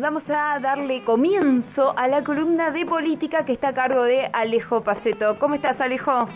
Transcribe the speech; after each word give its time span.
y 0.00 0.02
vamos 0.02 0.22
a 0.30 0.58
darle 0.60 1.04
comienzo 1.04 1.92
a 1.94 2.08
la 2.08 2.24
columna 2.24 2.70
de 2.70 2.86
política 2.86 3.44
que 3.44 3.52
está 3.52 3.68
a 3.68 3.74
cargo 3.74 4.04
de 4.04 4.30
Alejo 4.32 4.82
Paceto. 4.82 5.38
¿Cómo 5.38 5.56
estás, 5.56 5.78
Alejo? 5.78 6.26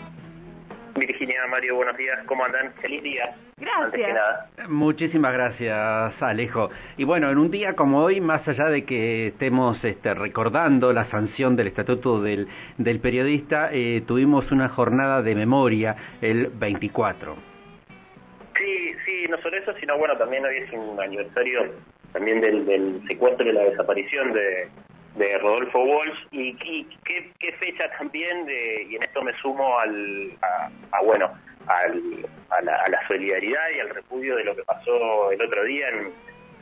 Virginia, 0.95 1.47
Mario, 1.49 1.75
buenos 1.77 1.97
días. 1.97 2.19
¿Cómo 2.27 2.45
andan? 2.45 2.73
Feliz 2.73 3.01
día. 3.01 3.35
Gracias. 3.57 4.69
Muchísimas 4.69 5.33
gracias, 5.33 6.21
Alejo. 6.21 6.69
Y 6.95 7.05
bueno, 7.05 7.31
en 7.31 7.39
un 7.39 7.49
día 7.49 7.73
como 7.73 8.03
hoy, 8.03 8.21
más 8.21 8.47
allá 8.47 8.65
de 8.65 8.85
que 8.85 9.29
estemos 9.29 9.83
este, 9.83 10.13
recordando 10.13 10.93
la 10.93 11.09
sanción 11.09 11.55
del 11.55 11.65
Estatuto 11.65 12.21
del, 12.21 12.47
del 12.77 12.99
Periodista, 12.99 13.69
eh, 13.71 14.03
tuvimos 14.05 14.51
una 14.51 14.69
jornada 14.69 15.23
de 15.23 15.33
memoria 15.33 15.95
el 16.21 16.51
24. 16.53 17.35
Sí, 18.55 18.93
sí, 19.05 19.25
no 19.27 19.37
solo 19.41 19.57
eso, 19.57 19.73
sino 19.79 19.97
bueno, 19.97 20.15
también 20.17 20.45
hoy 20.45 20.57
es 20.57 20.71
un 20.71 21.01
aniversario 21.01 21.94
también 22.15 22.39
del, 22.39 22.65
del 22.65 23.01
secuestro 23.09 23.45
y 23.45 23.51
la 23.51 23.65
desaparición 23.65 24.31
de, 24.31 24.69
Rodolfo 25.41 25.83
Walsh. 25.83 26.17
Y, 26.31 26.55
qué, 26.55 27.51
fecha 27.59 27.91
también 27.97 28.45
de, 28.45 28.83
y 28.89 28.95
en 28.95 29.03
esto 29.03 29.21
me 29.21 29.33
sumo 29.33 29.77
al 29.79 30.31
a, 30.91 31.01
bueno 31.01 31.29
al, 31.67 32.25
a, 32.51 32.61
la, 32.61 33.07
solidaridad 33.07 33.63
y 33.75 33.79
al 33.81 33.89
repudio 33.89 34.37
de 34.37 34.45
lo 34.45 34.55
que 34.55 34.63
pasó 34.63 35.29
el 35.31 35.41
otro 35.41 35.63
día 35.65 35.89
en, 35.89 36.13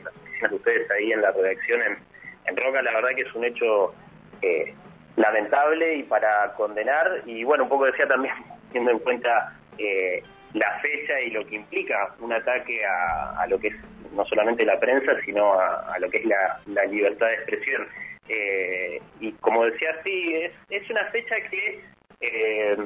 las 0.03 0.15
oficinas 0.15 0.49
de 0.49 0.57
ustedes 0.57 0.91
ahí 0.91 1.11
en 1.11 1.21
la 1.21 1.31
redacción 1.31 1.81
en, 1.83 1.97
en 2.45 2.57
Roca 2.57 2.81
la 2.81 2.93
verdad 2.93 3.09
que 3.15 3.21
es 3.21 3.35
un 3.35 3.45
hecho 3.45 3.93
eh, 4.41 4.73
lamentable 5.17 5.97
y 5.97 6.03
para 6.03 6.51
condenar. 6.53 7.21
Y 7.27 7.43
bueno 7.43 7.65
un 7.65 7.69
poco 7.69 7.85
decía 7.85 8.07
también 8.07 8.33
teniendo 8.69 8.91
en 8.91 8.99
cuenta 8.99 9.55
eh, 9.77 10.23
la 10.53 10.79
fecha 10.79 11.19
y 11.21 11.31
lo 11.31 11.45
que 11.47 11.55
implica 11.55 12.13
un 12.19 12.31
ataque 12.31 12.85
a, 12.85 13.41
a, 13.41 13.47
lo 13.47 13.59
que 13.59 13.69
es 13.69 13.75
no 14.13 14.23
solamente 14.25 14.65
la 14.65 14.79
prensa 14.79 15.13
sino 15.25 15.59
a, 15.59 15.93
a 15.93 15.99
lo 15.99 16.09
que 16.09 16.17
es 16.17 16.25
la, 16.25 16.61
la 16.67 16.85
libertad 16.85 17.27
de 17.27 17.33
expresión. 17.33 17.87
Eh, 18.29 19.01
y 19.19 19.31
como 19.33 19.65
decía, 19.65 19.95
sí, 20.03 20.35
es, 20.35 20.51
es 20.69 20.89
una 20.89 21.05
fecha 21.05 21.35
que, 21.49 21.81
eh, 22.21 22.77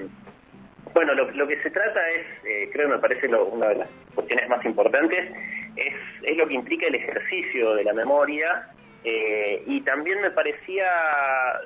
bueno, 0.93 1.13
lo, 1.13 1.47
que 1.47 1.61
se 1.61 1.69
trata 1.69 2.09
es, 2.09 2.25
eh, 2.45 2.69
creo 2.73 2.89
me 2.89 2.97
parece 2.97 3.27
una 3.27 3.67
de 3.69 3.75
las 3.75 3.89
cuestiones 4.15 4.49
más 4.49 4.65
importantes, 4.65 5.31
es, 5.75 5.93
es 6.23 6.37
lo 6.37 6.47
que 6.47 6.55
implica 6.55 6.87
el 6.87 6.95
ejercicio 6.95 7.75
de 7.75 7.83
la 7.83 7.93
memoria 7.93 8.69
y 9.03 9.79
también 9.81 10.19
me 10.19 10.31
parecía, 10.31 10.85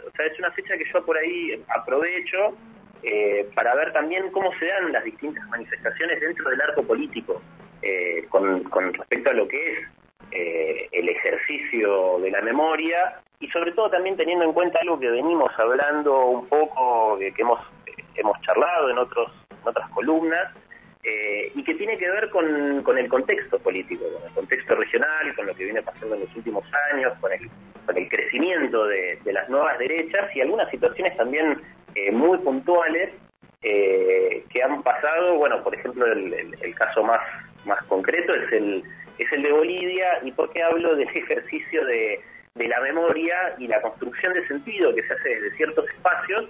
o 0.06 0.12
sea, 0.16 0.28
es 0.28 0.38
una 0.38 0.52
fecha 0.52 0.78
que 0.78 0.86
yo 0.94 1.04
por 1.04 1.18
ahí 1.18 1.60
aprovecho 1.70 2.56
para 3.56 3.76
ver 3.76 3.94
también 3.94 4.30
cómo 4.32 4.52
se 4.60 4.66
dan 4.66 4.92
las 4.92 5.04
distintas 5.04 5.48
manifestaciones 5.50 6.20
dentro 6.20 6.50
del 6.50 6.62
arco 6.62 6.84
político 6.84 7.42
con, 8.30 8.64
con 8.66 8.94
respecto 8.94 9.32
a 9.32 9.34
lo 9.34 9.48
que 9.48 9.74
es 9.74 9.80
el 10.92 11.10
ejercicio 11.10 12.20
de 12.20 12.32
la 12.32 12.42
memoria 12.42 13.22
y 13.42 13.48
sobre 13.50 13.72
todo 13.72 13.90
también 13.90 14.16
teniendo 14.16 14.46
en 14.46 14.54
cuenta 14.54 14.80
algo 14.80 15.00
que 15.00 15.10
venimos 15.10 15.52
hablando 15.58 16.26
un 16.28 16.48
poco, 16.48 17.18
que 17.18 17.34
hemos, 17.38 17.60
hemos 18.16 18.40
charlado 18.42 18.90
en, 18.90 19.00
otros, 19.00 19.32
en 19.50 19.68
otras 19.68 19.90
columnas, 19.90 20.54
eh, 21.04 21.52
y 21.56 21.64
que 21.64 21.74
tiene 21.76 21.98
que 21.98 22.10
ver 22.10 22.30
con, 22.30 22.98
el 22.98 23.10
contexto 23.10 23.60
político, 23.60 24.06
con 24.14 24.24
el 24.24 24.34
contexto 24.34 24.76
regional, 24.76 25.36
con 25.36 25.48
lo 25.48 25.56
que 25.56 25.66
viene 25.66 25.82
pasando 25.82 26.16
en 26.16 26.22
los 26.22 26.36
últimos 26.36 26.64
años, 26.92 27.14
con 27.20 27.32
el, 27.32 27.50
con 27.86 27.98
el 27.98 28.08
crecimiento 28.10 28.86
de, 28.86 29.20
las 29.26 29.50
nuevas 29.50 29.78
derechas 29.80 30.36
y 30.36 30.42
algunas 30.42 30.70
situaciones 30.70 31.16
también 31.18 31.62
eh, 31.96 32.12
muy 32.12 32.38
puntuales 32.40 33.12
eh, 33.64 34.44
que 34.50 34.64
han 34.64 34.84
pasado, 34.84 35.36
bueno, 35.36 35.64
por 35.64 35.74
ejemplo, 35.76 36.06
el, 36.06 36.56
el, 36.62 36.76
caso 36.76 37.04
más, 37.04 37.22
más 37.66 37.82
concreto 37.86 38.34
es 38.36 38.52
el, 38.52 38.84
es 39.18 39.32
el 39.32 39.44
de 39.44 39.52
Bolivia, 39.52 40.20
y 40.24 40.32
por 40.32 40.52
qué 40.52 40.64
hablo 40.64 40.96
del 40.96 41.10
ejercicio 41.16 41.86
de 41.86 42.22
de 42.56 42.68
la 42.68 42.82
memoria 42.82 43.56
y 43.58 43.68
la 43.68 43.82
construcción 43.82 44.34
de 44.34 44.48
sentido 44.48 44.94
que 44.94 45.04
se 45.04 45.14
hace 45.14 45.30
desde 45.30 45.56
ciertos 45.58 45.86
espacios, 45.90 46.50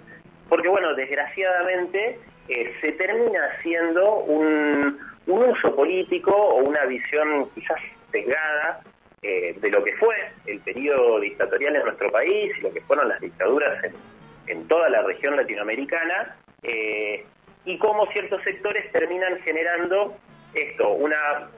porque 0.49 0.67
bueno, 0.67 0.93
desgraciadamente 0.95 2.19
eh, 2.53 2.73
se 2.81 2.91
termina 2.91 3.39
haciendo 3.45 4.15
un, 4.23 4.99
uso 5.25 5.73
político 5.73 6.31
o 6.31 6.55
una 6.55 6.83
visión 6.83 7.49
quizás 7.55 7.79
sesgada 8.11 8.81
eh, 9.21 9.55
de 9.61 9.69
lo 9.69 9.81
que 9.81 9.95
fue 9.95 10.15
el 10.45 10.59
periodo 10.59 11.21
dictatorial 11.21 11.77
en 11.77 11.83
nuestro 11.83 12.11
país 12.11 12.51
y 12.57 12.61
lo 12.61 12.73
que 12.73 12.81
fueron 12.81 13.07
las 13.07 13.21
dictaduras 13.21 13.81
en, 14.47 14.67
toda 14.67 14.89
la 14.89 15.01
región 15.03 15.37
latinoamericana, 15.37 16.35
eh, 16.63 17.23
y 17.63 17.77
cómo 17.77 18.05
ciertos 18.07 18.43
sectores 18.43 18.91
terminan 18.91 19.39
generando 19.43 20.17
esto, 20.53 20.89
una, 20.89 21.49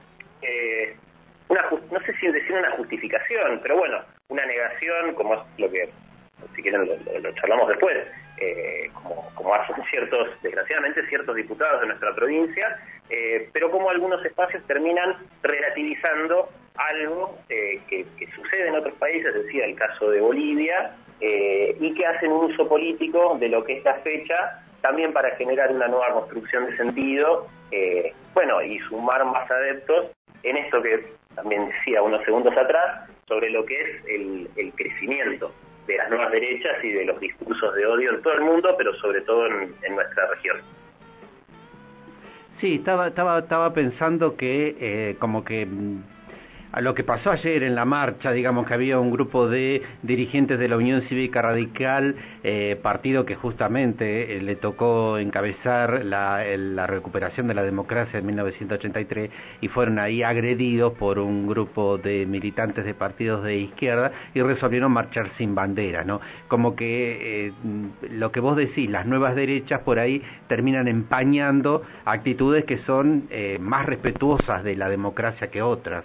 una 1.48 1.64
no 1.90 2.00
sé 2.06 2.14
si 2.20 2.28
decir 2.28 2.52
una 2.52 2.70
justificación, 2.72 3.58
pero 3.62 3.78
bueno, 3.78 3.98
una 4.28 4.46
negación, 4.46 5.14
como 5.14 5.34
es 5.34 5.40
lo 5.58 5.70
que, 5.70 5.90
si 6.54 6.62
quieren, 6.62 6.86
lo, 6.86 7.32
charlamos 7.32 7.68
después, 7.68 8.06
eh, 8.44 8.90
como, 9.34 9.54
hacen 9.54 9.76
ciertos, 9.90 10.28
desgraciadamente, 10.42 11.06
ciertos 11.06 11.34
diputados 11.36 11.80
de 11.80 11.86
nuestra 11.88 12.14
provincia, 12.14 12.78
eh, 13.10 13.48
pero 13.52 13.70
como 13.70 13.90
algunos 13.90 14.24
espacios 14.24 14.62
terminan 14.66 15.16
relativizando 15.42 16.48
algo 16.74 17.38
eh, 17.48 17.80
que, 17.88 18.06
sucede 18.34 18.68
en 18.68 18.76
otros 18.76 18.94
países, 18.94 19.32
decía 19.34 19.64
el 19.64 19.76
caso 19.76 20.10
de 20.10 20.20
Bolivia, 20.20 20.96
y 21.20 21.94
que 21.94 22.04
hacen 22.04 22.30
un 22.32 22.52
uso 22.52 22.68
político 22.68 23.38
de 23.40 23.48
lo 23.48 23.64
que 23.64 23.78
es 23.78 23.84
la 23.84 23.94
fecha, 24.00 24.62
también 24.82 25.12
para 25.14 25.30
generar 25.36 25.72
una 25.72 25.88
nueva 25.88 26.12
construcción 26.12 26.66
de 26.66 26.76
sentido, 26.76 27.46
bueno, 28.34 28.60
y 28.60 28.78
sumar 28.80 29.24
más 29.24 29.50
adeptos 29.50 30.10
en 30.42 30.58
esto 30.58 30.82
que 30.82 31.06
también 31.34 31.66
decía 31.68 32.02
unos 32.02 32.22
segundos 32.24 32.54
atrás, 32.56 33.08
sobre 33.26 33.50
lo 33.50 33.64
que 33.64 33.80
es 33.80 34.04
el, 34.06 34.72
crecimiento 34.76 35.52
de 35.86 35.96
las 35.96 36.08
nuevas 36.08 36.30
derechas 36.32 36.82
y 36.82 36.90
de 36.90 37.04
los 37.04 37.20
discursos 37.20 37.74
de 37.74 37.86
odio 37.86 38.14
en 38.14 38.22
todo 38.22 38.34
el 38.34 38.42
mundo, 38.42 38.74
pero 38.76 38.94
sobre 38.94 39.20
todo 39.22 39.46
en, 39.46 39.94
nuestra 39.94 40.26
región. 40.28 40.58
Sí, 42.60 42.76
estaba, 42.76 43.08
estaba, 43.08 43.40
estaba 43.40 43.74
pensando 43.74 44.36
que 44.36 44.76
eh, 44.80 45.16
como 45.18 45.44
que 45.44 45.66
mm, 45.66 46.02
a 46.74 46.80
lo 46.80 46.92
que 46.92 47.04
pasó 47.04 47.30
ayer 47.30 47.62
en 47.62 47.76
la 47.76 47.84
marcha, 47.84 48.32
digamos 48.32 48.66
que 48.66 48.74
había 48.74 48.98
un 48.98 49.12
grupo 49.12 49.48
de 49.48 49.80
dirigentes 50.02 50.58
de 50.58 50.66
la 50.66 50.76
Unión 50.76 51.02
Cívica 51.02 51.40
Radical, 51.40 52.16
eh, 52.42 52.76
partido 52.82 53.24
que 53.24 53.36
justamente 53.36 54.36
eh, 54.36 54.42
le 54.42 54.56
tocó 54.56 55.18
encabezar 55.18 56.04
la, 56.04 56.42
recuperación 56.88 57.46
de 57.46 57.54
la 57.54 57.62
democracia 57.62 58.18
en 58.18 58.26
1983 58.26 59.30
y 59.60 59.68
fueron 59.68 60.00
ahí 60.00 60.24
agredidos 60.24 60.94
por 60.94 61.20
un 61.20 61.46
grupo 61.46 61.96
de 61.96 62.26
militantes 62.26 62.84
de 62.84 62.92
partidos 62.92 63.44
de 63.44 63.56
izquierda 63.56 64.10
y 64.34 64.42
resolvieron 64.42 64.90
marchar 64.90 65.30
sin 65.38 65.54
bandera, 65.54 66.02
¿no? 66.02 66.20
Como 66.48 66.74
que 66.74 67.46
eh, 67.46 67.52
lo 68.10 68.32
que 68.32 68.40
vos 68.40 68.56
decís, 68.56 68.90
las 68.90 69.06
nuevas 69.06 69.36
derechas 69.36 69.82
por 69.82 70.00
ahí 70.00 70.20
terminan 70.48 70.88
empañando 70.88 71.82
actitudes 72.04 72.64
que 72.64 72.78
son 72.78 73.28
más 73.60 73.86
respetuosas 73.86 74.64
de 74.64 74.74
la 74.74 74.88
democracia 74.88 75.52
que 75.52 75.62
otras. 75.62 76.04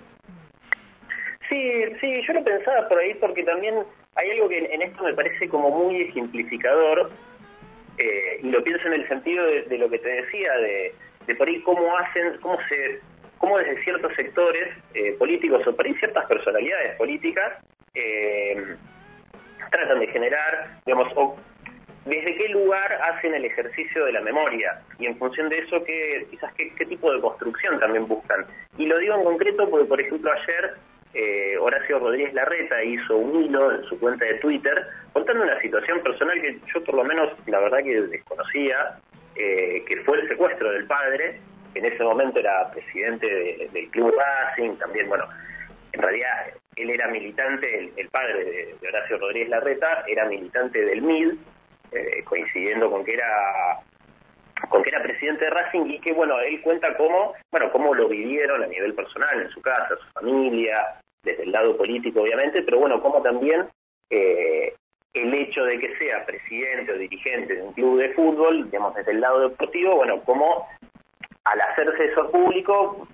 Sí, 2.00 2.22
yo 2.22 2.33
lo 2.33 2.44
pensaba 2.44 2.88
por 2.88 3.00
ahí 3.00 3.13
porque 3.16 3.44
también 3.44 3.75
hay 4.16 4.31
algo 4.31 4.50
que 4.50 4.57
en 4.59 4.81
esto 4.81 5.03
me 5.03 5.13
parece 5.13 5.47
como 5.50 5.69
muy 5.69 6.01
ejemplificador 6.01 7.09
eh, 7.97 8.39
y 8.44 8.50
lo 8.50 8.63
pienso 8.63 8.88
en 8.88 8.94
el 8.94 9.07
sentido 9.07 9.45
de, 9.45 9.77
lo 9.77 9.89
que 9.89 9.99
te 9.99 10.09
decía, 10.09 10.53
de, 10.57 11.35
por 11.35 11.47
ahí 11.47 11.61
cómo 11.61 11.97
hacen, 11.97 12.38
cómo 12.41 12.57
se, 12.67 12.99
cómo 13.38 13.57
desde 13.57 13.83
ciertos 13.83 14.13
sectores 14.16 14.69
eh, 14.94 15.16
políticos 15.19 15.66
o 15.67 15.75
por 15.75 15.85
ahí 15.85 15.94
ciertas 15.95 16.25
personalidades 16.25 16.95
políticas 16.97 17.53
eh, 17.94 18.75
tratan 19.72 19.99
de 19.99 20.07
generar, 20.07 20.79
digamos, 20.85 21.11
o 21.16 21.38
desde 22.05 22.35
qué 22.35 22.49
lugar 22.49 22.94
hacen 23.03 23.33
el 23.33 23.45
ejercicio 23.45 24.05
de 24.05 24.13
la 24.13 24.22
memoria 24.22 24.81
y 24.97 25.05
en 25.05 25.17
función 25.17 25.49
de 25.49 25.59
eso 25.59 25.83
qué, 25.83 26.25
quizás 26.31 26.53
qué 26.53 26.85
tipo 26.85 27.11
de 27.13 27.22
construcción 27.22 27.79
también 27.79 28.07
buscan. 28.07 28.45
Y 28.78 28.85
lo 28.85 28.97
digo 28.97 29.16
en 29.16 29.23
concreto 29.23 29.69
porque, 29.69 29.85
por 29.85 30.01
ejemplo, 30.01 30.31
ayer 30.31 30.78
eh, 31.14 31.58
Horacio 31.58 32.00
Rodríguez 32.00 32.34
Larreta 32.34 32.84
hizo 32.84 33.18
un 33.18 33.44
hilo 33.44 33.72
en 33.72 33.84
su 33.86 34.00
cuenta 34.00 34.25
de 34.25 34.35
Twitter 34.35 34.88
contando 35.11 35.44
una 35.44 35.59
situación 35.59 36.02
personal 36.02 36.40
que 36.40 36.59
yo 36.73 36.84
por 36.84 36.96
lo 36.96 37.03
menos 37.03 37.32
la 37.47 37.59
verdad 37.59 37.79
que 37.79 38.02
desconocía, 38.02 39.00
eh, 39.35 39.84
que 39.88 39.97
fue 40.03 40.20
el 40.20 40.28
secuestro 40.28 40.72
del 40.72 40.85
padre, 40.85 41.40
que 41.73 41.79
en 41.79 41.85
ese 41.85 42.03
momento 42.03 42.40
era 42.40 42.70
presidente 42.72 43.70
del 43.72 43.90
Club 43.90 44.14
Racing, 44.16 44.76
también, 44.78 45.09
bueno, 45.09 45.26
en 45.94 46.02
realidad 46.02 46.53
él 46.76 46.90
era 46.91 47.08
militante, 47.08 47.91
el, 47.96 48.09
padre 48.09 48.46
de, 48.79 48.88
Horacio 48.88 49.17
Rodríguez 49.17 49.50
Larreta 49.50 50.03
era 50.08 50.26
militante 50.26 50.79
del 50.85 51.02
MID, 51.02 51.34
eh, 51.91 52.23
coincidiendo 52.23 52.90
con 52.91 53.03
que 53.03 53.16
era 53.16 53.79
con 54.69 54.83
que 54.83 54.89
era 54.89 55.03
presidente 55.03 55.45
de 55.45 55.51
Racing 55.51 55.85
y 55.87 55.99
que, 55.99 56.13
bueno, 56.13 56.39
él 56.39 56.61
cuenta 56.61 56.95
cómo, 56.95 57.33
bueno, 57.51 57.71
cómo 57.71 57.93
lo 57.93 58.07
vivieron 58.07 58.63
a 58.63 58.67
nivel 58.67 58.93
personal, 58.93 59.41
en 59.41 59.49
su 59.49 59.61
casa, 59.61 59.97
su 59.97 60.11
familia, 60.13 60.99
desde 61.23 61.43
el 61.43 61.51
lado 61.51 61.75
político, 61.75 62.21
obviamente, 62.21 62.61
pero 62.63 62.79
bueno, 62.79 63.01
cómo 63.01 63.21
también 63.21 63.67
eh, 64.09 64.73
el 65.13 65.33
hecho 65.33 65.63
de 65.66 65.79
que 65.79 65.97
sea 65.97 66.25
presidente 66.25 66.93
o 66.93 66.97
dirigente 66.97 67.55
de 67.55 67.63
un 67.63 67.73
club 67.73 67.99
de 67.99 68.13
fútbol, 68.13 68.66
digamos, 68.66 68.95
desde 68.95 69.11
el 69.11 69.21
lado 69.21 69.49
deportivo, 69.49 69.95
bueno, 69.95 70.21
cómo 70.23 70.67
al 71.45 71.61
hacerse 71.61 72.05
eso 72.05 72.31
público, 72.31 73.07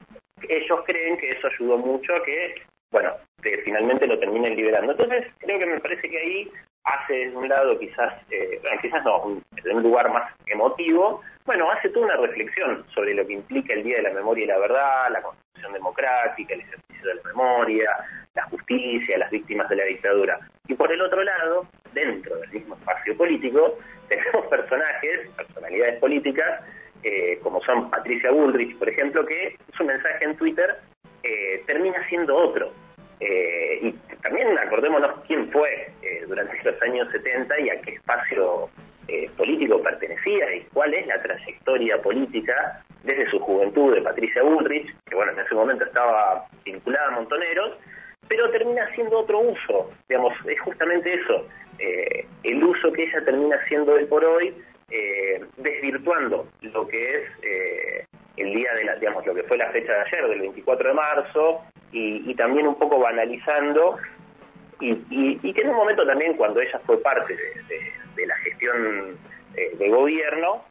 ellos 0.47 0.79
creen 0.85 1.17
que 1.17 1.31
eso 1.31 1.47
ayudó 1.47 1.77
mucho 1.77 2.13
a 2.15 2.23
que 2.23 2.55
bueno, 2.95 3.11
que 3.43 3.57
finalmente 3.65 4.07
lo 4.07 4.17
terminen 4.17 4.55
liberando. 4.55 4.93
Entonces, 4.93 5.25
creo 5.39 5.59
que 5.59 5.65
me 5.65 5.81
parece 5.81 6.09
que 6.09 6.17
ahí 6.17 6.51
hace 6.85 7.13
de 7.27 7.35
un 7.35 7.49
lado 7.49 7.77
quizás, 7.77 8.13
eh, 8.31 8.61
quizás 8.81 9.03
no, 9.03 9.41
en 9.57 9.75
un 9.75 9.83
lugar 9.83 10.09
más 10.13 10.31
emotivo, 10.45 11.21
bueno, 11.43 11.69
hace 11.71 11.89
toda 11.89 12.05
una 12.05 12.15
reflexión 12.15 12.85
sobre 12.95 13.13
lo 13.13 13.27
que 13.27 13.33
implica 13.33 13.73
el 13.73 13.83
Día 13.83 13.97
de 13.97 14.03
la 14.03 14.13
Memoria 14.13 14.45
y 14.45 14.47
la 14.47 14.59
Verdad, 14.59 15.11
la 15.11 15.21
Constitución 15.21 15.73
Democrática, 15.73 16.53
el 16.53 16.61
ejercicio 16.61 17.09
de 17.09 17.15
la 17.15 17.21
memoria, 17.25 17.89
la 18.33 18.43
justicia, 18.43 19.17
las 19.17 19.29
víctimas 19.29 19.67
de 19.67 19.75
la 19.75 19.83
dictadura. 19.83 20.39
Y 20.69 20.75
por 20.75 20.89
el 20.89 21.01
otro 21.01 21.21
lado, 21.21 21.67
dentro 21.91 22.37
del 22.37 22.51
mismo 22.51 22.75
espacio 22.75 23.17
político, 23.17 23.77
tenemos 24.07 24.45
personajes, 24.47 25.29
personalidades 25.35 25.99
políticas, 25.99 26.61
eh, 27.03 27.39
como 27.43 27.61
son 27.61 27.89
Patricia 27.89 28.31
Bullrich, 28.31 28.77
por 28.77 28.87
ejemplo, 28.87 29.25
que 29.25 29.57
su 29.75 29.83
mensaje 29.83 30.23
en 30.23 30.37
Twitter 30.37 30.77
eh, 31.23 31.61
termina 31.65 32.07
siendo 32.07 32.35
otro. 32.37 32.71
Eh, 33.19 33.79
y 33.81 33.91
también 34.21 34.57
acordémonos 34.57 35.21
quién 35.27 35.49
fue 35.51 35.91
durante 36.27 36.61
los 36.63 36.81
años 36.81 37.07
70 37.11 37.59
y 37.59 37.69
a 37.69 37.81
qué 37.81 37.91
espacio 37.91 38.69
político 39.37 39.81
pertenecía 39.81 40.55
y 40.55 40.61
cuál 40.73 40.93
es 40.93 41.05
la 41.05 41.21
trayectoria 41.21 42.01
política 42.01 42.83
desde 43.03 43.29
su 43.29 43.39
juventud 43.39 43.93
de 43.93 44.01
Patricia 44.01 44.41
Bullrich, 44.41 44.93
que 45.05 45.15
bueno, 45.15 45.31
en 45.33 45.39
ese 45.39 45.53
momento 45.53 45.85
estaba 45.85 46.47
vinculada 46.63 47.07
a 47.07 47.11
Montoneros, 47.11 47.77
pero 48.27 48.49
termina 48.49 48.83
haciendo 48.85 49.19
otro 49.19 49.39
uso, 49.39 49.91
digamos, 50.09 50.33
es 50.47 50.59
justamente 50.61 51.13
eso, 51.13 51.47
el 52.43 52.63
uso 52.63 52.91
que 52.91 53.03
ella 53.03 53.23
termina 53.23 53.57
haciendo 53.57 53.93
hoy 53.93 54.05
por 54.05 54.25
hoy 54.25 54.55
eh, 54.91 55.43
desvirtuando 55.57 56.47
lo 56.61 56.87
que 56.87 57.17
es 57.17 57.23
eh, 57.41 58.05
el 58.37 58.53
día 58.53 58.71
de 58.75 58.83
la, 58.83 58.95
digamos, 58.95 59.25
lo 59.25 59.33
que 59.33 59.43
fue 59.43 59.57
la 59.57 59.71
fecha 59.71 59.91
de 59.93 60.01
ayer, 60.01 60.27
del 60.27 60.41
24 60.41 60.89
de 60.89 60.93
marzo, 60.93 61.63
y, 61.95 62.35
también 62.35 62.67
un 62.67 62.75
poco 62.75 62.99
banalizando, 62.99 63.97
y, 64.79 65.53
que 65.53 65.61
en 65.61 65.69
un 65.69 65.75
momento 65.75 66.05
también 66.05 66.35
cuando 66.35 66.59
ella 66.61 66.79
fue 66.85 67.01
parte 67.01 67.35
de, 67.35 68.25
la 68.25 68.35
gestión 68.37 69.17
eh, 69.55 69.75
de 69.77 69.89
gobierno, 69.89 70.63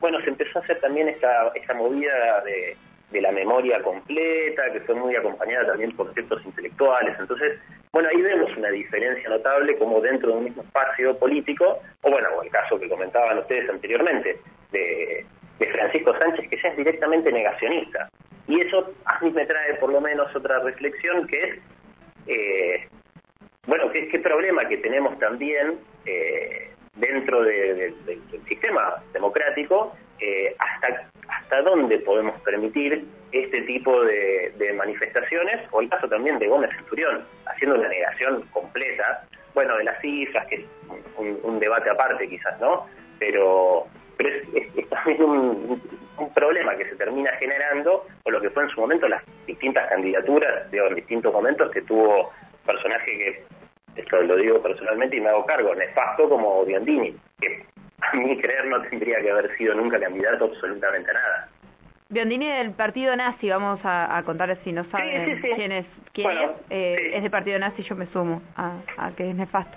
bueno, 0.00 0.20
se 0.20 0.30
empezó 0.30 0.58
a 0.58 0.62
hacer 0.62 0.80
también 0.80 1.08
esta, 1.08 1.52
esta 1.54 1.74
movida 1.74 2.40
de, 2.44 2.76
de 3.12 3.20
la 3.20 3.30
memoria 3.30 3.80
completa, 3.82 4.72
que 4.72 4.80
fue 4.80 4.94
muy 4.94 5.14
acompañada 5.14 5.68
también 5.68 5.94
por 5.94 6.12
ciertos 6.14 6.44
intelectuales. 6.44 7.14
Entonces, 7.18 7.58
bueno, 7.92 8.08
ahí 8.08 8.22
vemos 8.22 8.56
una 8.56 8.70
diferencia 8.70 9.28
notable 9.28 9.76
como 9.76 10.00
dentro 10.00 10.30
de 10.30 10.38
un 10.38 10.44
mismo 10.44 10.62
espacio 10.62 11.16
político, 11.18 11.78
o 12.00 12.10
bueno, 12.10 12.28
el 12.42 12.50
caso 12.50 12.80
que 12.80 12.88
comentaban 12.88 13.38
ustedes 13.38 13.68
anteriormente, 13.68 14.40
de, 14.72 15.26
Francisco 15.70 16.12
Sánchez, 16.18 16.48
que 16.50 16.60
ya 16.60 16.70
es 16.70 16.76
directamente 16.76 17.30
negacionista. 17.30 18.08
Y 18.48 18.60
eso 18.60 18.92
a 19.04 19.20
mí 19.20 19.30
me 19.30 19.46
trae 19.46 19.74
por 19.74 19.92
lo 19.92 20.00
menos 20.00 20.34
otra 20.34 20.58
reflexión 20.60 21.26
que 21.26 21.42
es, 21.42 21.58
eh, 22.26 22.88
bueno, 23.66 23.90
qué, 23.90 24.08
qué 24.08 24.18
problema 24.18 24.66
que 24.68 24.78
tenemos 24.78 25.18
también 25.18 25.78
eh, 26.04 26.72
dentro 26.96 27.42
del 27.42 27.94
sistema 28.48 29.02
democrático, 29.12 29.96
eh, 30.20 30.54
hasta, 30.58 31.08
hasta 31.28 31.62
dónde 31.62 31.98
podemos 32.00 32.40
permitir 32.42 33.04
este 33.32 33.62
tipo 33.62 34.04
de, 34.04 34.72
manifestaciones, 34.76 35.60
o 35.70 35.80
el 35.80 35.88
caso 35.88 36.08
también 36.08 36.38
de 36.38 36.48
Gómez 36.48 36.70
Centurión, 36.76 37.24
haciendo 37.46 37.76
una 37.76 37.88
negación 37.88 38.42
completa, 38.52 39.24
bueno, 39.54 39.76
de 39.76 39.84
las 39.84 40.00
cifras, 40.00 40.46
que 40.46 40.56
es 40.56 40.64
un, 41.16 41.58
debate 41.60 41.90
aparte 41.90 42.28
quizás, 42.28 42.58
¿no? 42.58 42.86
Pero, 43.18 43.86
pero 44.16 44.30
es, 44.54 44.88
también 44.88 45.22
un, 45.22 45.82
problema 46.34 46.76
que 46.76 46.88
se 46.88 46.96
termina 46.96 47.30
generando 47.38 48.06
por 48.22 48.32
lo 48.32 48.40
que 48.40 48.50
fue 48.50 48.64
en 48.64 48.68
su 48.68 48.80
momento 48.80 49.08
las 49.08 49.22
distintas 49.46 49.88
candidaturas, 49.88 50.70
digo, 50.70 50.86
en 50.86 50.94
distintos 50.94 51.32
momentos 51.32 51.70
que 51.70 51.82
tuvo 51.82 52.30
personaje 52.64 53.04
que 53.04 53.44
esto 53.96 54.22
lo 54.22 54.36
digo 54.36 54.62
personalmente 54.62 55.16
y 55.16 55.20
me 55.20 55.28
hago 55.28 55.44
cargo, 55.44 55.74
nefasto 55.74 56.28
como 56.28 56.64
Biondini, 56.64 57.14
que 57.40 57.64
a 58.00 58.16
mi 58.16 58.40
creer 58.40 58.66
no 58.66 58.80
tendría 58.82 59.20
que 59.20 59.30
haber 59.30 59.54
sido 59.56 59.74
nunca 59.74 60.00
candidato 60.00 60.46
absolutamente 60.46 61.10
a 61.10 61.14
nada. 61.14 61.48
Biondini 62.08 62.46
del 62.46 62.72
partido 62.72 63.16
nazi, 63.16 63.48
vamos 63.48 63.80
a, 63.84 64.22
contarles 64.26 64.58
si 64.64 64.72
no 64.72 64.84
saben 64.90 65.40
quién 65.40 65.72
es, 65.72 65.86
quién 66.12 66.30
es, 66.30 66.50
eh, 66.68 67.12
es 67.14 67.22
del 67.22 67.30
partido 67.30 67.58
nazi, 67.58 67.82
yo 67.82 67.96
me 67.96 68.06
sumo 68.06 68.42
a, 68.56 68.80
que 69.16 69.30
es 69.30 69.34
nefasto. 69.34 69.76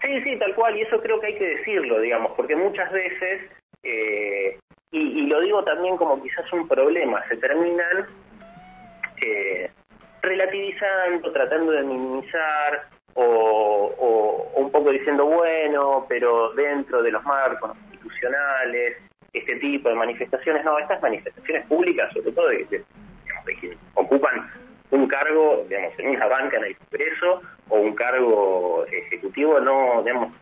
Sí, 0.00 0.22
sí, 0.22 0.38
tal 0.38 0.54
cual, 0.54 0.76
y 0.76 0.82
eso 0.82 1.00
creo 1.00 1.20
que 1.20 1.28
hay 1.28 1.38
que 1.38 1.56
decirlo, 1.56 2.00
digamos, 2.00 2.32
porque 2.32 2.56
muchas 2.56 2.90
veces, 2.92 3.42
eh, 3.82 4.58
y, 4.96 5.26
lo 5.26 5.40
digo 5.40 5.64
también 5.64 5.96
como 5.96 6.22
quizás 6.22 6.50
un 6.52 6.68
problema, 6.68 7.20
se 7.28 7.36
terminan 7.36 8.06
eh, 9.20 9.68
relativizando, 10.22 11.32
tratando 11.32 11.72
de 11.72 11.82
minimizar, 11.82 12.88
o, 13.14 14.52
un 14.54 14.70
poco 14.70 14.90
diciendo, 14.90 15.26
bueno, 15.26 16.06
pero 16.08 16.52
dentro 16.52 17.02
de 17.02 17.10
los 17.10 17.24
marcos 17.24 17.76
institucionales, 17.90 18.98
este 19.32 19.56
tipo 19.56 19.88
de 19.88 19.94
manifestaciones, 19.96 20.64
no, 20.64 20.78
estas 20.78 21.02
manifestaciones 21.02 21.66
públicas, 21.66 22.12
sobre 22.12 22.32
todo 22.32 22.48
de, 22.48 22.64
de, 22.64 22.84
quienes 23.58 23.78
ocupan 23.94 24.48
un 24.90 25.08
cargo, 25.08 25.64
digamos, 25.68 25.98
en 25.98 26.10
una 26.10 26.26
banca 26.26 26.56
en 26.56 26.64
el 26.64 26.76
Congreso 26.76 27.42
o 27.68 27.78
un 27.78 27.94
cargo 27.94 28.86
ejecutivo, 28.86 29.58
no, 29.58 30.02
digamos, 30.02 30.32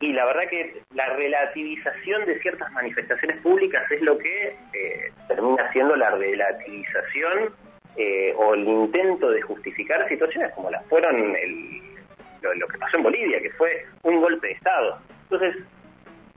y 0.00 0.12
la 0.12 0.26
verdad 0.26 0.48
que 0.50 0.82
la 0.94 1.08
relativización 1.14 2.26
de 2.26 2.38
ciertas 2.40 2.70
manifestaciones 2.72 3.40
públicas 3.40 3.90
es 3.90 4.02
lo 4.02 4.18
que 4.18 4.56
eh, 4.74 5.12
termina 5.26 5.72
siendo 5.72 5.96
la 5.96 6.10
relativización 6.10 7.54
eh, 7.96 8.34
o 8.36 8.54
el 8.54 8.68
intento 8.68 9.30
de 9.30 9.40
justificar 9.40 10.06
situaciones 10.08 10.52
como 10.54 10.70
las 10.70 10.84
fueron 10.86 11.34
el, 11.34 11.80
lo, 12.42 12.68
que 12.68 12.78
pasó 12.78 12.98
en 12.98 13.04
Bolivia, 13.04 13.40
que 13.40 13.50
fue 13.52 13.86
un 14.02 14.20
golpe 14.20 14.48
de 14.48 14.52
Estado. 14.52 14.98
Entonces, 15.22 15.56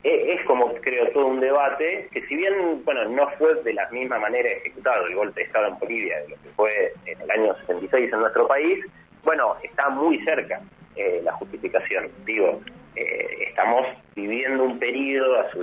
e, 0.03 0.33
es 0.35 0.45
como 0.45 0.73
creo 0.75 1.09
todo 1.11 1.27
un 1.27 1.41
debate 1.41 2.07
que 2.13 2.25
si 2.27 2.37
bien, 2.37 2.81
bueno, 2.85 3.03
no 3.09 3.29
fue 3.31 3.55
de 3.55 3.73
la 3.73 3.89
misma 3.89 4.19
manera 4.19 4.49
ejecutado 4.49 5.05
el 5.05 5.15
golpe 5.15 5.41
de 5.41 5.47
Estado 5.47 5.67
en 5.67 5.79
Bolivia 5.79 6.21
de 6.21 6.29
lo 6.29 6.35
que 6.37 6.49
fue 6.55 6.93
en 7.05 7.19
el 7.19 7.31
año 7.31 7.53
76 7.67 8.13
en 8.13 8.19
nuestro 8.21 8.47
país, 8.47 8.85
bueno, 9.25 9.57
está 9.63 9.89
muy 9.89 10.17
cerca 10.23 10.61
eh, 10.95 11.19
la 11.25 11.33
justificación. 11.33 12.09
Digo, 12.25 12.61
eh, 12.95 13.45
estamos 13.47 13.87
viviendo 14.15 14.63
un 14.63 14.79
periodo 14.79 15.39
hace 15.39 15.59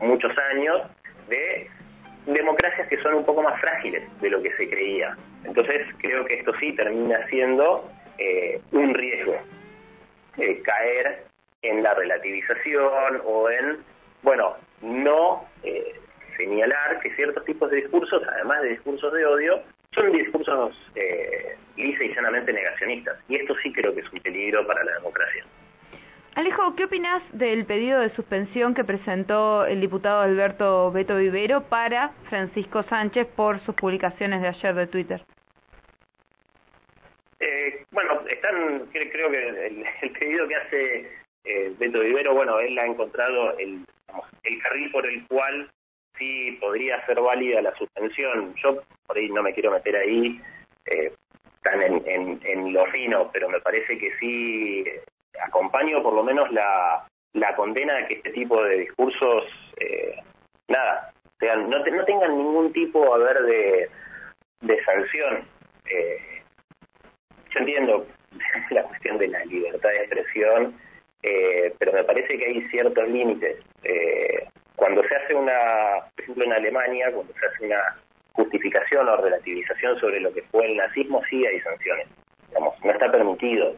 muchos 0.00 0.32
años 0.52 0.82
de 1.28 1.68
democracias 2.26 2.88
que 2.88 3.00
son 3.00 3.14
un 3.14 3.24
poco 3.24 3.42
más 3.42 3.60
frágiles 3.60 4.02
de 4.20 4.30
lo 4.30 4.42
que 4.42 4.52
se 4.52 4.68
creía. 4.68 5.16
Entonces 5.44 5.86
creo 5.98 6.24
que 6.24 6.34
esto 6.34 6.52
sí 6.58 6.72
termina 6.72 7.26
siendo 7.28 7.90
eh, 8.18 8.60
un 8.72 8.94
riesgo, 8.94 9.36
eh, 10.38 10.62
caer 10.62 11.24
en 11.62 11.82
la 11.82 11.94
relativización 11.94 13.22
o 13.24 13.50
en, 13.50 13.78
bueno, 14.22 14.56
no 14.82 15.44
eh, 15.62 15.94
señalar 16.36 17.00
que 17.00 17.14
ciertos 17.14 17.44
tipos 17.44 17.70
de 17.70 17.76
discursos, 17.76 18.22
además 18.26 18.62
de 18.62 18.70
discursos 18.70 19.12
de 19.12 19.24
odio, 19.26 19.62
son 19.92 20.12
discursos 20.12 20.76
lisa 21.76 22.04
y 22.04 22.14
llanamente 22.14 22.52
negacionistas. 22.52 23.16
Y 23.28 23.36
esto 23.36 23.54
sí 23.62 23.72
creo 23.72 23.94
que 23.94 24.00
es 24.00 24.12
un 24.12 24.18
peligro 24.20 24.66
para 24.66 24.82
la 24.82 24.94
democracia. 24.94 25.44
Alejo, 26.34 26.74
¿qué 26.74 26.84
opinas 26.84 27.22
del 27.32 27.64
pedido 27.64 28.00
de 28.00 28.10
suspensión 28.16 28.74
que 28.74 28.82
presentó 28.82 29.66
el 29.66 29.80
diputado 29.80 30.20
Alberto 30.22 30.90
Beto 30.90 31.16
Vivero 31.16 31.62
para 31.68 32.08
Francisco 32.28 32.82
Sánchez 32.82 33.28
por 33.36 33.60
sus 33.60 33.76
publicaciones 33.76 34.42
de 34.42 34.48
ayer 34.48 34.74
de 34.74 34.86
Twitter? 34.88 35.22
Eh, 37.38 37.84
bueno, 37.92 38.20
están, 38.28 38.88
creo 38.90 39.30
que 39.30 39.66
el, 40.02 40.10
pedido 40.18 40.48
que 40.48 40.56
hace 40.56 41.10
eh, 41.44 41.72
Beto 41.78 42.00
Vivero, 42.00 42.34
bueno, 42.34 42.58
él 42.58 42.76
ha 42.80 42.86
encontrado 42.86 43.56
el, 43.58 43.84
el 44.42 44.62
carril 44.62 44.90
por 44.90 45.06
el 45.06 45.24
cual 45.28 45.70
sí 46.18 46.58
podría 46.60 47.06
ser 47.06 47.20
válida 47.20 47.62
la 47.62 47.76
suspensión. 47.76 48.56
Yo 48.56 48.82
por 49.06 49.16
ahí 49.16 49.28
no 49.28 49.40
me 49.44 49.54
quiero 49.54 49.70
meter 49.70 49.94
ahí 49.94 50.40
eh, 50.86 51.12
tan 51.62 51.80
en, 51.80 52.02
en, 52.08 52.40
en 52.42 52.72
lo 52.72 52.86
fino, 52.86 53.30
pero 53.32 53.48
me 53.48 53.60
parece 53.60 53.96
que 53.98 54.10
sí 54.18 54.84
acompaño 55.42 56.02
por 56.02 56.14
lo 56.14 56.22
menos 56.22 56.50
la, 56.52 57.06
la 57.34 57.54
condena 57.56 57.94
de 57.94 58.06
que 58.06 58.14
este 58.14 58.30
tipo 58.30 58.62
de 58.62 58.78
discursos, 58.78 59.44
eh, 59.78 60.16
nada, 60.68 61.12
sean, 61.38 61.68
no, 61.68 61.78
no 61.78 62.04
tengan 62.04 62.36
ningún 62.38 62.72
tipo 62.72 63.14
a 63.14 63.18
ver 63.18 63.42
de, 63.42 63.90
de 64.60 64.84
sanción. 64.84 65.44
Eh, 65.90 66.42
yo 67.50 67.60
entiendo 67.60 68.06
la 68.70 68.82
cuestión 68.84 69.18
de 69.18 69.28
la 69.28 69.44
libertad 69.44 69.90
de 69.90 69.98
expresión, 69.98 70.80
eh, 71.22 71.74
pero 71.78 71.92
me 71.92 72.04
parece 72.04 72.38
que 72.38 72.46
hay 72.46 72.68
ciertos 72.68 73.08
límites. 73.08 73.58
cuando 74.76 75.02
se 75.04 75.16
hace 75.16 75.34
una, 75.34 76.10
por 76.14 76.22
ejemplo 76.22 76.44
en 76.44 76.52
Alemania, 76.52 77.10
cuando 77.12 77.32
se 77.34 77.46
hace 77.46 77.66
una 77.66 77.96
justificación 78.32 79.08
o 79.08 79.16
relativización 79.16 79.98
sobre 79.98 80.20
lo 80.20 80.32
que 80.32 80.42
fue 80.42 80.66
el 80.66 80.76
nazismo, 80.76 81.22
sí 81.28 81.44
hay 81.46 81.60
sanciones. 81.60 82.08
Digamos, 82.48 82.74
no 82.84 82.92
está 82.92 83.10
permitido. 83.10 83.74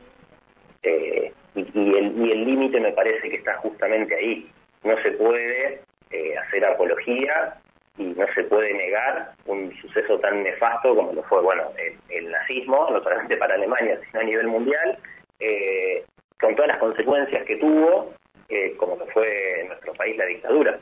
Eh, 1.56 1.66
y, 1.74 2.30
el 2.30 2.44
límite 2.44 2.80
me 2.80 2.92
parece 2.92 3.28
que 3.28 3.36
está 3.36 3.56
justamente 3.58 4.14
ahí. 4.14 4.50
No 4.84 4.96
se 5.02 5.12
puede 5.12 5.80
eh, 6.10 6.38
hacer 6.38 6.64
apología 6.64 7.58
y 7.98 8.04
no 8.04 8.26
se 8.34 8.44
puede 8.44 8.74
negar 8.74 9.32
un 9.46 9.74
suceso 9.80 10.18
tan 10.20 10.42
nefasto 10.42 10.94
como 10.94 11.12
lo 11.12 11.22
fue, 11.24 11.40
bueno, 11.40 11.64
el, 12.08 12.30
nazismo, 12.30 12.88
no 12.90 13.02
solamente 13.02 13.36
para 13.36 13.54
Alemania, 13.54 13.98
sino 14.06 14.20
a 14.20 14.24
nivel 14.24 14.46
mundial, 14.48 14.98
eh, 15.40 16.04
con 16.38 16.54
todas 16.54 16.68
las 16.68 16.78
consecuencias 16.78 17.44
que 17.44 17.56
tuvo, 17.56 18.12
eh, 18.48 18.74
como 18.76 18.98
que 18.98 19.10
fue 19.12 19.60
en 19.60 19.68
nuestro 19.68 19.94
país 19.94 20.16
la 20.16 20.26
dictadura. 20.26 20.78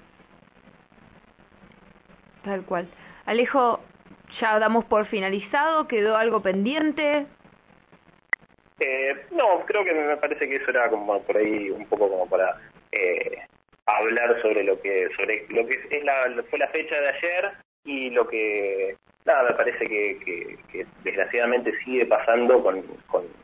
Tal 2.45 2.65
cual. 2.65 2.89
Alejo, 3.27 3.81
ya 4.41 4.59
damos 4.59 4.85
por 4.85 5.07
finalizado, 5.07 5.87
quedó 5.87 6.17
algo 6.17 6.43
pendiente. 6.43 7.27
Eh, 8.81 9.27
no, 9.31 9.65
creo 9.67 9.85
que 9.85 9.95
me 9.95 10.17
parece 10.17 10.49
que 10.49 10.57
eso 10.57 10.71
era 10.71 10.91
como 10.91 11.23
por 11.23 11.37
ahí 11.37 11.71
un 11.71 11.87
poco 11.87 12.09
como 12.09 12.29
para 12.29 12.57
eh, 12.91 13.39
hablar 13.87 14.41
sobre 14.43 14.65
lo 14.65 14.81
que 14.81 15.09
sobre 15.17 15.47
lo 15.49 15.67
que 15.67 15.79
es 15.91 16.05
la, 16.05 16.43
fue 16.51 16.59
la 16.59 16.69
fecha 16.69 17.01
de 17.01 17.09
ayer 17.09 17.53
y 17.85 18.11
lo 18.11 18.27
que 18.27 18.97
nada 19.25 19.45
me 19.45 19.55
parece 19.55 19.87
que, 19.87 20.59
desgraciadamente 21.03 21.73
sigue 21.85 22.05
pasando 22.07 22.63
con, 22.63 22.83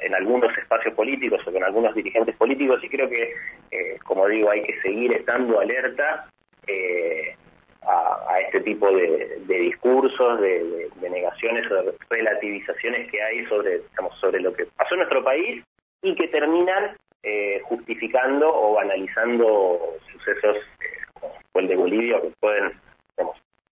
en 0.00 0.14
algunos 0.14 0.56
espacios 0.58 0.94
políticos 0.94 1.40
o 1.46 1.52
con 1.52 1.64
algunos 1.64 1.94
dirigentes 1.94 2.37
políticos 2.37 2.82
y 2.82 2.88
creo 2.88 3.08
que 3.08 3.34
eh, 3.70 3.99
como 4.04 4.26
digo 4.26 4.50
hay 4.50 4.62
que 4.62 4.80
seguir 4.82 5.12
estando 5.12 5.60
alerta 5.60 6.28
eh, 6.66 7.34
a, 7.82 8.40
este 8.40 8.60
tipo 8.60 8.90
de, 8.92 9.40
discursos, 9.46 10.40
de, 10.40 10.90
negaciones 11.30 11.70
o 11.70 11.75
de 11.75 11.94
relativizaciones 12.08 13.10
que 13.10 13.22
hay 13.22 13.46
sobre, 13.46 13.78
digamos, 13.78 14.18
sobre 14.18 14.40
lo 14.40 14.52
que 14.52 14.66
pasó 14.76 14.94
en 14.94 15.00
nuestro 15.00 15.25
país 15.25 15.64
y 16.02 16.14
que 16.14 16.28
terminan 16.28 16.96
eh, 17.22 17.60
justificando 17.64 18.49
o 18.52 18.75
banalizando 18.75 19.96
sucesos 20.12 20.56
eh, 20.56 21.00
como 21.14 21.34
el 21.54 21.68
de 21.68 21.76
Bolivia 21.76 22.20
que 22.20 22.32
pueden, 22.40 22.72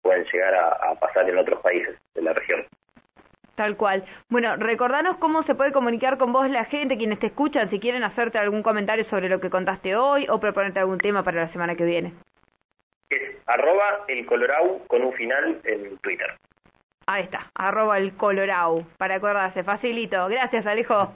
pueden 0.02 0.26
llegar 0.26 0.56
a, 0.56 0.96
pasar 0.96 1.30
en 1.30 1.38
otros 1.38 1.62
países 1.62 1.98
de 2.14 2.22
la 2.22 2.34
región. 2.34 2.66
Tal 3.56 3.76
cual. 3.76 4.06
Bueno, 4.30 4.56
recordanos 4.56 5.18
cómo 5.18 5.42
se 5.44 5.56
puede 5.56 5.72
comunicar 5.72 6.18
con 6.18 6.32
vos 6.32 6.48
la 6.50 6.66
gente, 6.66 6.98
quienes 6.98 7.20
te 7.20 7.28
escuchan, 7.28 7.70
si 7.72 7.80
quieren 7.80 8.04
hacerte 8.04 8.38
algún 8.38 8.62
comentario 8.62 9.06
sobre 9.06 9.30
lo 9.30 9.40
que 9.40 9.50
contaste 9.50 9.96
hoy 9.96 10.28
o 10.30 10.40
proponerte 10.40 10.80
algún 10.80 11.00
tema 11.00 11.24
para 11.24 11.42
la 11.42 11.52
semana 11.52 11.76
que 11.76 11.86
viene 11.86 12.14
es 13.10 13.38
arroba 13.46 14.06
el 14.08 14.26
colorau 14.26 14.86
con 14.88 15.04
un 15.04 15.14
final 15.14 15.62
en 15.64 15.98
Twitter. 16.00 16.36
Ahí 17.10 17.24
está, 17.24 17.48
arroba 17.56 17.98
el 17.98 18.18
colorau, 18.18 18.86
para 18.98 19.16
acordarse, 19.16 19.64
facilito. 19.64 20.28
Gracias, 20.28 20.66
Alejo. 20.68 21.14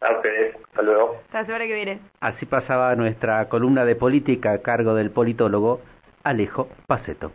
A 0.00 0.12
ustedes, 0.16 0.56
hasta 0.56 0.80
luego. 0.80 1.16
Hasta 1.26 1.40
la 1.40 1.44
semana 1.44 1.66
que 1.66 1.74
viene. 1.74 2.00
Así 2.20 2.46
pasaba 2.46 2.96
nuestra 2.96 3.46
columna 3.50 3.84
de 3.84 3.96
política 3.96 4.52
a 4.52 4.58
cargo 4.62 4.94
del 4.94 5.10
politólogo 5.10 5.82
Alejo 6.22 6.68
Paceto. 6.86 7.32